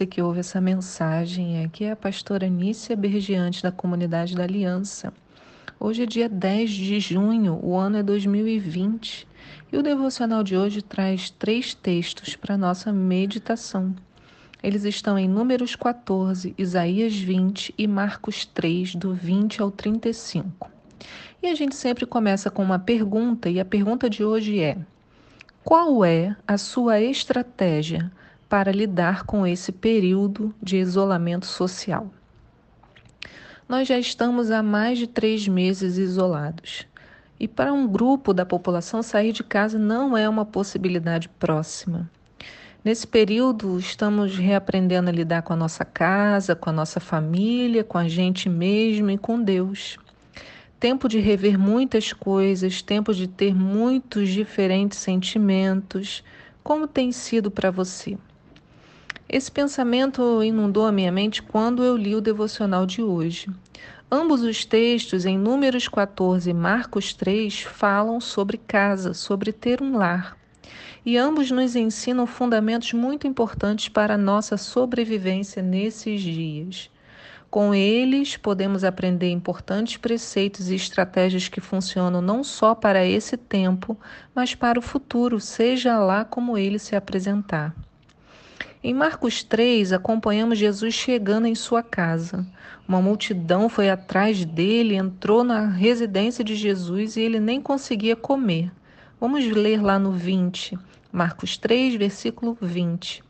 [0.00, 1.62] Você que ouve essa mensagem.
[1.62, 5.12] Aqui é a pastora Nícia Bergiante da Comunidade da Aliança.
[5.78, 9.28] Hoje é dia 10 de junho, o ano é 2020
[9.70, 13.94] e o devocional de hoje traz três textos para nossa meditação.
[14.62, 20.70] Eles estão em Números 14, Isaías 20 e Marcos 3, do 20 ao 35.
[21.42, 24.78] E a gente sempre começa com uma pergunta, e a pergunta de hoje é:
[25.62, 28.10] Qual é a sua estratégia
[28.50, 32.10] para lidar com esse período de isolamento social?
[33.68, 36.84] Nós já estamos há mais de três meses isolados.
[37.38, 42.10] E para um grupo da população, sair de casa não é uma possibilidade próxima.
[42.84, 47.98] Nesse período, estamos reaprendendo a lidar com a nossa casa, com a nossa família, com
[47.98, 49.96] a gente mesmo e com Deus.
[50.80, 56.24] Tempo de rever muitas coisas, tempo de ter muitos diferentes sentimentos.
[56.64, 58.18] Como tem sido para você?
[59.32, 63.48] Esse pensamento inundou a minha mente quando eu li o devocional de hoje.
[64.10, 69.96] Ambos os textos, em Números 14 e Marcos 3, falam sobre casa, sobre ter um
[69.96, 70.36] lar.
[71.06, 76.90] E ambos nos ensinam fundamentos muito importantes para a nossa sobrevivência nesses dias.
[77.48, 83.96] Com eles, podemos aprender importantes preceitos e estratégias que funcionam não só para esse tempo,
[84.34, 87.72] mas para o futuro, seja lá como ele se apresentar.
[88.82, 92.46] Em Marcos 3, acompanhamos Jesus chegando em sua casa.
[92.88, 98.72] Uma multidão foi atrás dele, entrou na residência de Jesus e ele nem conseguia comer.
[99.20, 100.78] Vamos ler lá no 20,
[101.12, 103.22] Marcos 3, versículo 20.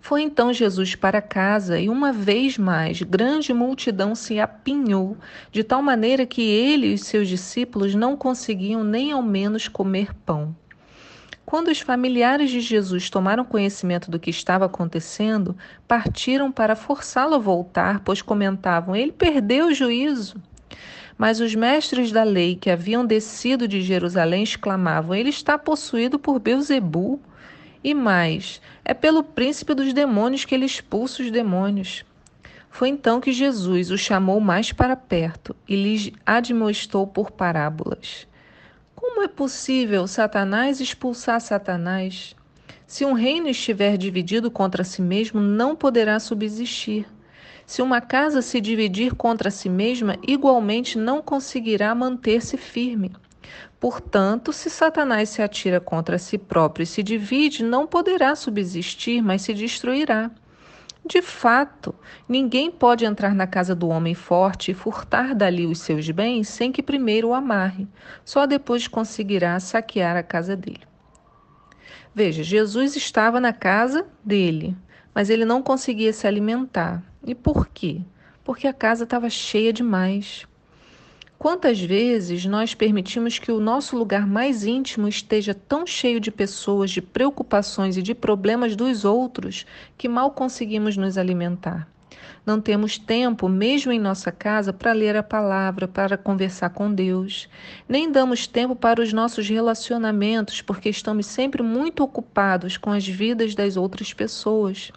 [0.00, 5.16] Foi então Jesus para casa e uma vez mais grande multidão se apinhou,
[5.50, 10.54] de tal maneira que ele e seus discípulos não conseguiam nem ao menos comer pão.
[11.46, 17.38] Quando os familiares de Jesus tomaram conhecimento do que estava acontecendo, partiram para forçá-lo a
[17.38, 20.42] voltar, pois comentavam: ele perdeu o juízo.
[21.16, 26.40] Mas os mestres da lei que haviam descido de Jerusalém exclamavam: ele está possuído por
[26.40, 27.20] Beuzebu.
[27.84, 32.04] E mais, é pelo príncipe dos demônios que ele expulsa os demônios.
[32.68, 38.26] Foi então que Jesus o chamou mais para perto e lhes admoestou por parábolas.
[38.96, 42.34] Como é possível Satanás expulsar Satanás?
[42.86, 47.06] Se um reino estiver dividido contra si mesmo, não poderá subsistir.
[47.66, 53.12] Se uma casa se dividir contra si mesma, igualmente não conseguirá manter-se firme.
[53.78, 59.42] Portanto, se Satanás se atira contra si próprio e se divide, não poderá subsistir, mas
[59.42, 60.30] se destruirá.
[61.08, 61.94] De fato,
[62.28, 66.72] ninguém pode entrar na casa do homem forte e furtar dali os seus bens sem
[66.72, 67.86] que primeiro o amarre.
[68.24, 70.82] Só depois conseguirá saquear a casa dele.
[72.12, 74.76] Veja, Jesus estava na casa dele,
[75.14, 77.00] mas ele não conseguia se alimentar.
[77.24, 78.00] E por quê?
[78.42, 80.44] Porque a casa estava cheia demais.
[81.38, 86.90] Quantas vezes nós permitimos que o nosso lugar mais íntimo esteja tão cheio de pessoas,
[86.90, 89.66] de preocupações e de problemas dos outros
[89.98, 91.86] que mal conseguimos nos alimentar?
[92.44, 97.48] Não temos tempo, mesmo em nossa casa, para ler a palavra, para conversar com Deus.
[97.88, 103.54] Nem damos tempo para os nossos relacionamentos, porque estamos sempre muito ocupados com as vidas
[103.54, 104.90] das outras pessoas.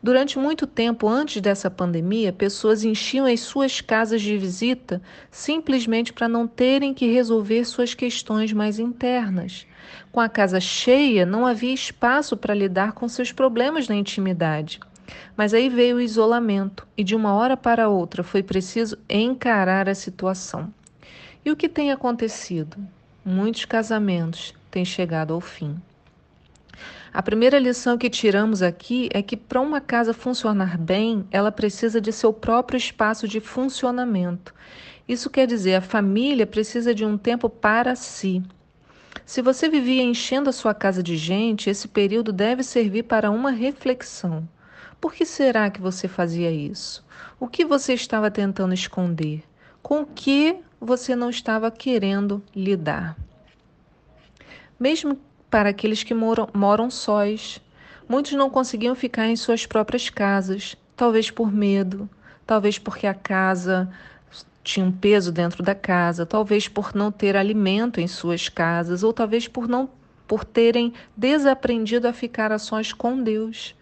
[0.00, 6.28] Durante muito tempo antes dessa pandemia, pessoas enchiam as suas casas de visita simplesmente para
[6.28, 9.66] não terem que resolver suas questões mais internas.
[10.12, 14.78] Com a casa cheia, não havia espaço para lidar com seus problemas na intimidade.
[15.36, 19.94] Mas aí veio o isolamento e de uma hora para outra foi preciso encarar a
[19.94, 20.72] situação.
[21.44, 22.76] E o que tem acontecido?
[23.24, 25.76] Muitos casamentos têm chegado ao fim.
[27.12, 32.00] A primeira lição que tiramos aqui é que para uma casa funcionar bem, ela precisa
[32.00, 34.54] de seu próprio espaço de funcionamento.
[35.08, 38.42] Isso quer dizer, a família precisa de um tempo para si.
[39.24, 43.50] Se você vivia enchendo a sua casa de gente, esse período deve servir para uma
[43.50, 44.46] reflexão.
[45.00, 47.04] Por que será que você fazia isso?
[47.40, 49.42] O que você estava tentando esconder?
[49.82, 53.16] Com o que você não estava querendo lidar?
[54.78, 55.18] Mesmo
[55.50, 57.60] para aqueles que moram, moram sós.
[58.08, 62.08] Muitos não conseguiam ficar em suas próprias casas, talvez por medo,
[62.46, 63.90] talvez porque a casa
[64.62, 69.12] tinha um peso dentro da casa, talvez por não ter alimento em suas casas, ou
[69.12, 69.88] talvez por não
[70.26, 73.74] por terem desaprendido a ficar a sós com Deus.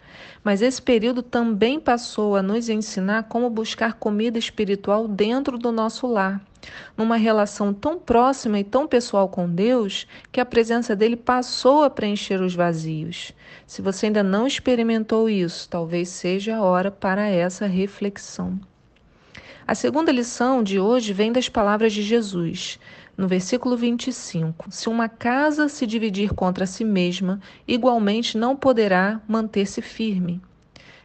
[0.42, 6.06] Mas esse período também passou a nos ensinar como buscar comida espiritual dentro do nosso
[6.06, 6.40] lar,
[6.96, 11.90] numa relação tão próxima e tão pessoal com Deus que a presença dele passou a
[11.90, 13.32] preencher os vazios.
[13.66, 18.60] Se você ainda não experimentou isso, talvez seja a hora para essa reflexão.
[19.66, 22.78] A segunda lição de hoje vem das palavras de Jesus,
[23.16, 29.80] no versículo 25: Se uma casa se dividir contra si mesma, igualmente não poderá manter-se
[29.80, 30.40] firme.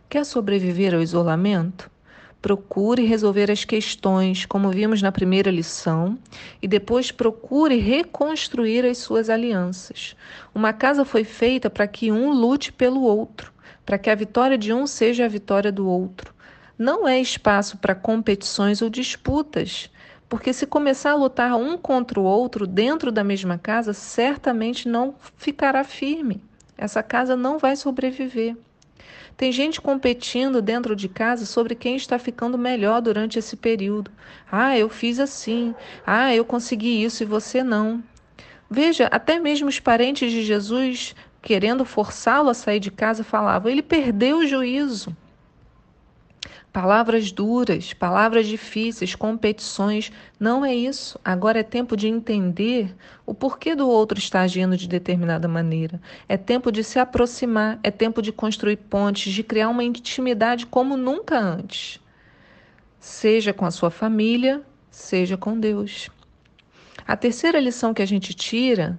[0.09, 1.89] Quer sobreviver ao isolamento?
[2.41, 6.17] Procure resolver as questões, como vimos na primeira lição,
[6.61, 10.15] e depois procure reconstruir as suas alianças.
[10.53, 13.53] Uma casa foi feita para que um lute pelo outro,
[13.85, 16.33] para que a vitória de um seja a vitória do outro
[16.81, 19.87] não é espaço para competições ou disputas,
[20.31, 25.13] porque se começar a lutar um contra o outro dentro da mesma casa, certamente não
[25.35, 26.41] ficará firme.
[26.77, 28.55] Essa casa não vai sobreviver.
[29.35, 34.09] Tem gente competindo dentro de casa sobre quem está ficando melhor durante esse período.
[34.49, 35.75] Ah, eu fiz assim.
[36.07, 38.01] Ah, eu consegui isso e você não.
[38.69, 43.81] Veja, até mesmo os parentes de Jesus, querendo forçá-lo a sair de casa, falavam: ele
[43.81, 45.13] perdeu o juízo.
[46.71, 50.09] Palavras duras, palavras difíceis, competições,
[50.39, 51.19] não é isso.
[51.23, 52.95] Agora é tempo de entender
[53.25, 56.01] o porquê do outro está agindo de determinada maneira.
[56.29, 60.95] É tempo de se aproximar, é tempo de construir pontes, de criar uma intimidade como
[60.95, 61.99] nunca antes.
[63.01, 66.09] Seja com a sua família, seja com Deus.
[67.05, 68.97] A terceira lição que a gente tira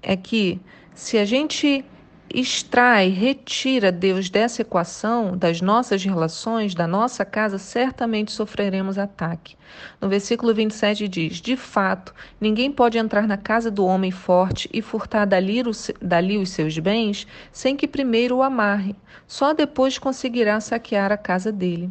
[0.00, 0.58] é que
[0.94, 1.84] se a gente
[2.34, 9.56] extrai, retira Deus dessa equação, das nossas relações, da nossa casa, certamente sofreremos ataque.
[10.00, 14.80] No versículo 27 diz: De fato, ninguém pode entrar na casa do homem forte e
[14.80, 15.62] furtar dali,
[16.00, 18.96] dali os seus bens sem que primeiro o amarre.
[19.26, 21.90] Só depois conseguirá saquear a casa dele.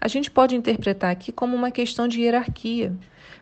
[0.00, 2.94] A gente pode interpretar aqui como uma questão de hierarquia.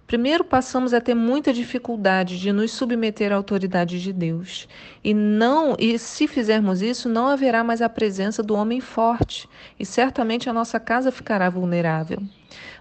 [0.06, 4.68] Primeiro passamos a ter muita dificuldade de nos submeter à autoridade de Deus.
[5.02, 9.48] E não, e se fizermos isso, não haverá mais a presença do homem forte,
[9.80, 12.18] e certamente a nossa casa ficará vulnerável.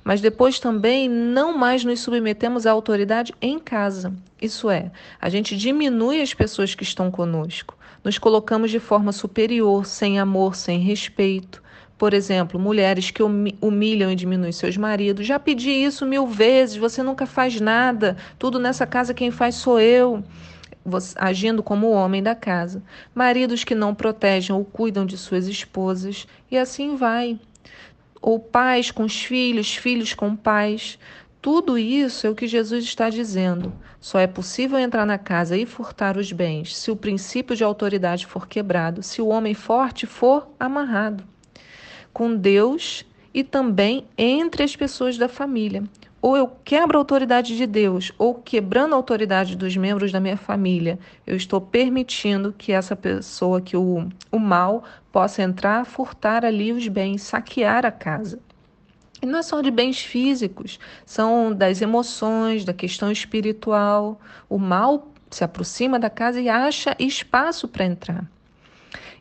[0.03, 4.13] Mas depois também não mais nos submetemos à autoridade em casa.
[4.41, 7.77] Isso é, a gente diminui as pessoas que estão conosco.
[8.03, 11.63] Nos colocamos de forma superior, sem amor, sem respeito.
[12.03, 15.25] Por exemplo, mulheres que humilham e diminuem seus maridos.
[15.25, 19.79] Já pedi isso mil vezes, você nunca faz nada, tudo nessa casa quem faz sou
[19.79, 20.21] eu.
[21.15, 22.83] Agindo como o homem da casa.
[23.15, 27.39] Maridos que não protegem ou cuidam de suas esposas, e assim vai.
[28.21, 30.99] Ou pais com os filhos, filhos com pais.
[31.41, 33.71] Tudo isso é o que Jesus está dizendo.
[34.01, 38.25] Só é possível entrar na casa e furtar os bens se o princípio de autoridade
[38.25, 41.31] for quebrado, se o homem forte for amarrado
[42.13, 45.83] com Deus e também entre as pessoas da família.
[46.21, 50.37] Ou eu quebro a autoridade de Deus, ou quebrando a autoridade dos membros da minha
[50.37, 56.71] família, eu estou permitindo que essa pessoa, que o, o mal, possa entrar, furtar ali
[56.71, 58.39] os bens, saquear a casa.
[59.21, 64.19] E não é só de bens físicos, são das emoções, da questão espiritual.
[64.47, 68.25] O mal se aproxima da casa e acha espaço para entrar.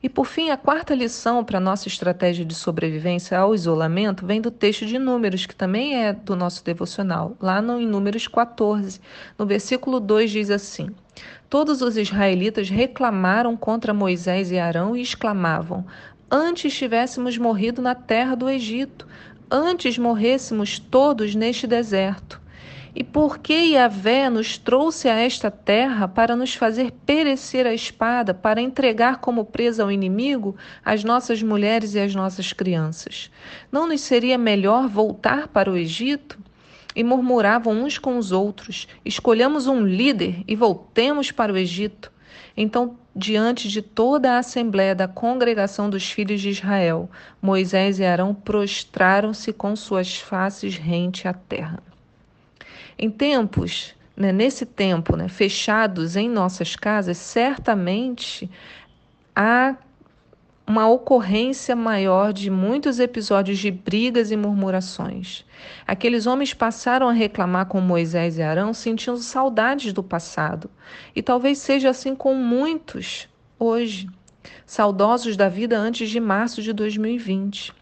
[0.03, 4.51] E por fim, a quarta lição para nossa estratégia de sobrevivência ao isolamento vem do
[4.51, 9.01] texto de Números, que também é do nosso devocional, lá no, em Números 14.
[9.39, 10.91] No versículo 2 diz assim:
[11.49, 15.87] Todos os israelitas reclamaram contra Moisés e Arão e exclamavam:
[16.29, 19.07] Antes tivéssemos morrido na terra do Egito,
[19.49, 22.42] antes morrêssemos todos neste deserto.
[22.95, 28.35] E por que Yahvé nos trouxe a esta terra para nos fazer perecer a espada,
[28.35, 33.31] para entregar como presa ao inimigo as nossas mulheres e as nossas crianças?
[33.71, 36.39] Não nos seria melhor voltar para o Egito?
[36.95, 42.13] E murmuravam uns com os outros: Escolhamos um líder e voltemos para o Egito.
[42.55, 48.35] Então, diante de toda a assembléia da congregação dos filhos de Israel, Moisés e Arão
[48.35, 51.92] prostraram-se com suas faces rente à terra.
[53.03, 58.49] Em tempos, né, nesse tempo, né, fechados em nossas casas, certamente
[59.35, 59.75] há
[60.65, 65.45] uma ocorrência maior de muitos episódios de brigas e murmurações.
[65.85, 70.71] Aqueles homens passaram a reclamar com Moisés e Arão, sentindo saudades do passado.
[71.13, 73.29] E talvez seja assim com muitos
[73.59, 74.09] hoje,
[74.65, 77.82] saudosos da vida antes de março de 2020.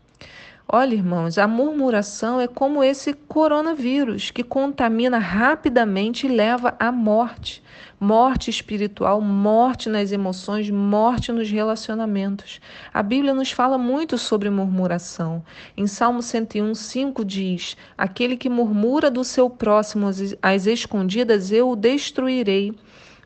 [0.72, 7.60] Olha, irmãos, a murmuração é como esse coronavírus que contamina rapidamente e leva à morte.
[7.98, 12.60] Morte espiritual, morte nas emoções, morte nos relacionamentos.
[12.94, 15.42] A Bíblia nos fala muito sobre murmuração.
[15.76, 20.06] Em Salmo 101, 5 diz: Aquele que murmura do seu próximo
[20.40, 22.72] às escondidas, eu o destruirei.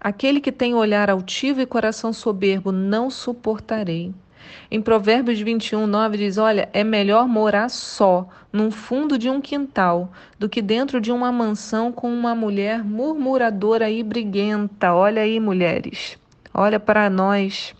[0.00, 4.14] Aquele que tem olhar altivo e coração soberbo, não suportarei.
[4.70, 10.12] Em Provérbios 21, 9 diz: Olha, é melhor morar só, num fundo de um quintal,
[10.38, 14.92] do que dentro de uma mansão com uma mulher murmuradora e briguenta.
[14.94, 16.18] Olha aí, mulheres,
[16.52, 17.74] olha para nós.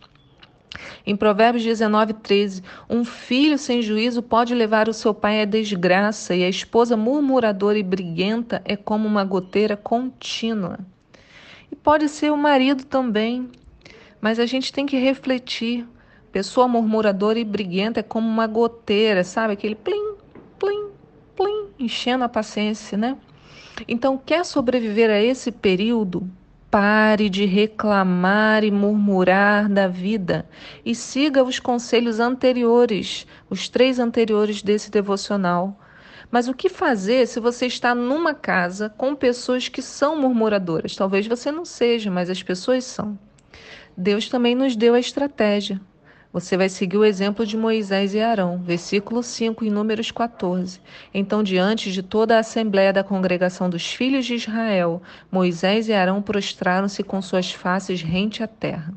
[1.07, 6.35] Em Provérbios 19, 13, um filho sem juízo pode levar o seu pai à desgraça,
[6.35, 10.78] e a esposa murmuradora e briguenta é como uma goteira contínua.
[11.71, 13.50] E pode ser o marido também,
[14.21, 15.87] mas a gente tem que refletir
[16.34, 19.52] Pessoa murmuradora e briguenta é como uma goteira, sabe?
[19.52, 20.16] Aquele plim,
[20.58, 20.88] plim,
[21.36, 23.16] plim, enchendo a paciência, né?
[23.86, 26.28] Então, quer sobreviver a esse período?
[26.68, 30.44] Pare de reclamar e murmurar da vida
[30.84, 35.78] e siga os conselhos anteriores, os três anteriores desse devocional.
[36.32, 40.96] Mas o que fazer se você está numa casa com pessoas que são murmuradoras?
[40.96, 43.16] Talvez você não seja, mas as pessoas são.
[43.96, 45.80] Deus também nos deu a estratégia.
[46.34, 50.80] Você vai seguir o exemplo de Moisés e Arão, versículo 5 em Números 14.
[51.14, 55.00] Então, diante de toda a assembléia da congregação dos filhos de Israel,
[55.30, 58.92] Moisés e Arão prostraram-se com suas faces rente à terra.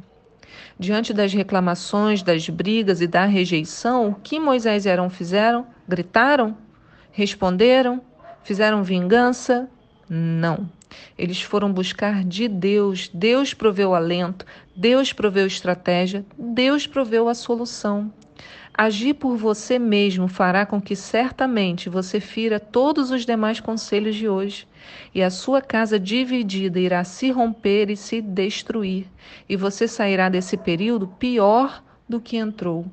[0.79, 5.67] Diante das reclamações, das brigas e da rejeição, o que Moisés e Arão fizeram?
[5.87, 6.57] Gritaram?
[7.11, 8.01] Responderam?
[8.43, 9.69] Fizeram vingança?
[10.09, 10.67] Não.
[11.17, 13.09] Eles foram buscar de Deus.
[13.13, 18.11] Deus proveu alento, Deus proveu estratégia, Deus proveu a solução.
[18.73, 24.29] Agir por você mesmo fará com que certamente você fira todos os demais conselhos de
[24.29, 24.67] hoje,
[25.15, 29.07] e a sua casa dividida irá se romper e se destruir,
[29.49, 32.85] e você sairá desse período pior do que entrou,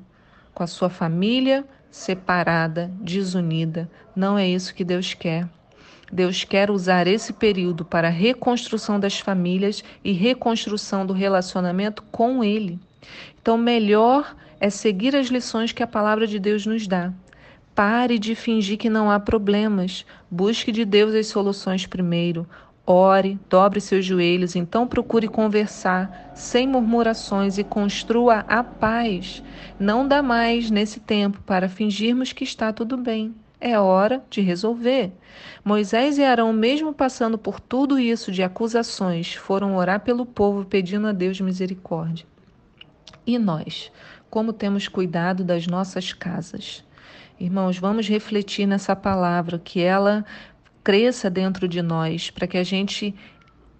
[0.55, 3.89] com a sua família separada, desunida.
[4.15, 5.47] Não é isso que Deus quer.
[6.11, 12.43] Deus quer usar esse período para a reconstrução das famílias e reconstrução do relacionamento com
[12.43, 12.79] Ele.
[13.41, 17.11] Então, melhor é seguir as lições que a palavra de Deus nos dá.
[17.73, 20.05] Pare de fingir que não há problemas.
[20.31, 22.47] Busque de Deus as soluções primeiro.
[22.87, 29.43] Ore, dobre seus joelhos, então procure conversar sem murmurações e construa a paz.
[29.79, 33.33] Não dá mais nesse tempo para fingirmos que está tudo bem.
[33.67, 35.11] É hora de resolver.
[35.63, 41.07] Moisés e Arão, mesmo passando por tudo isso de acusações, foram orar pelo povo pedindo
[41.07, 42.27] a Deus misericórdia.
[43.25, 43.91] E nós,
[44.29, 46.85] como temos cuidado das nossas casas?
[47.39, 50.23] Irmãos, vamos refletir nessa palavra, que ela
[50.83, 53.15] cresça dentro de nós, para que a gente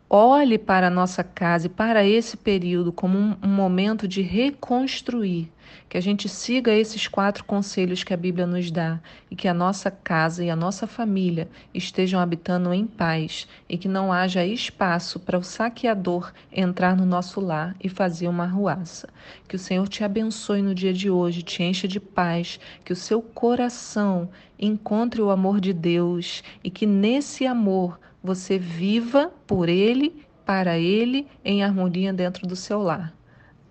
[0.10, 5.52] olhe para a nossa casa e para esse período como um, um momento de reconstruir
[5.90, 9.54] que a gente siga esses quatro conselhos que a Bíblia nos dá e que a
[9.54, 15.20] nossa casa e a nossa família estejam habitando em paz e que não haja espaço
[15.20, 19.10] para o saqueador entrar no nosso lar e fazer uma arruaça.
[19.48, 22.96] Que o Senhor te abençoe no dia de hoje, te encha de paz, que o
[22.96, 30.26] seu coração encontre o amor de Deus e que nesse amor você viva por Ele,
[30.46, 33.14] para Ele, em harmonia dentro do seu lar.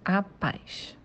[0.05, 0.97] A paz.